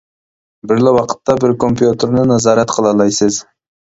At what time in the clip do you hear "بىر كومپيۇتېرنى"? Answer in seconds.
1.43-2.25